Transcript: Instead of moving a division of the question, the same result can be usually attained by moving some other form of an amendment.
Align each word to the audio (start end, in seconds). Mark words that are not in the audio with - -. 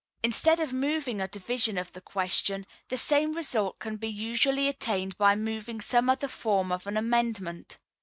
Instead 0.23 0.59
of 0.59 0.73
moving 0.73 1.21
a 1.21 1.27
division 1.27 1.77
of 1.77 1.91
the 1.91 2.01
question, 2.01 2.65
the 2.89 2.97
same 2.97 3.35
result 3.35 3.77
can 3.77 3.97
be 3.97 4.07
usually 4.07 4.67
attained 4.67 5.15
by 5.15 5.35
moving 5.35 5.79
some 5.79 6.09
other 6.09 6.27
form 6.27 6.71
of 6.71 6.87
an 6.87 6.97
amendment. 6.97 7.77